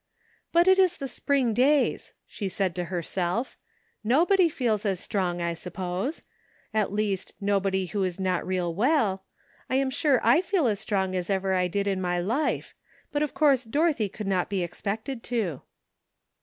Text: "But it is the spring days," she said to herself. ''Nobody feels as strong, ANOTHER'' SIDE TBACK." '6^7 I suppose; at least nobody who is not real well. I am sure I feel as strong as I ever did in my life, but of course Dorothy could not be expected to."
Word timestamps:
"But 0.51 0.67
it 0.67 0.79
is 0.79 0.97
the 0.97 1.07
spring 1.07 1.53
days," 1.53 2.13
she 2.25 2.49
said 2.49 2.73
to 2.75 2.85
herself. 2.85 3.55
''Nobody 4.03 4.49
feels 4.51 4.83
as 4.83 4.99
strong, 4.99 5.39
ANOTHER'' 5.41 5.41
SIDE 5.43 5.45
TBACK." 5.45 5.51
'6^7 5.51 5.51
I 5.51 5.53
suppose; 6.01 6.23
at 6.73 6.91
least 6.91 7.33
nobody 7.39 7.85
who 7.85 8.01
is 8.03 8.19
not 8.19 8.43
real 8.47 8.73
well. 8.73 9.25
I 9.69 9.75
am 9.75 9.91
sure 9.91 10.19
I 10.23 10.41
feel 10.41 10.65
as 10.65 10.79
strong 10.79 11.15
as 11.15 11.29
I 11.29 11.35
ever 11.35 11.67
did 11.67 11.85
in 11.85 12.01
my 12.01 12.17
life, 12.19 12.73
but 13.11 13.21
of 13.21 13.35
course 13.35 13.63
Dorothy 13.63 14.09
could 14.09 14.25
not 14.25 14.49
be 14.49 14.63
expected 14.63 15.21
to." 15.25 15.61